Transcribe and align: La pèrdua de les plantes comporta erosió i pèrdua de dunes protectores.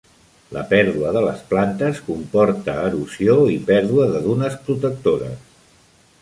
La 0.55 0.61
pèrdua 0.69 1.11
de 1.17 1.21
les 1.25 1.43
plantes 1.51 1.99
comporta 2.07 2.75
erosió 2.87 3.37
i 3.57 3.59
pèrdua 3.69 4.09
de 4.15 4.23
dunes 4.29 4.57
protectores. 4.67 5.47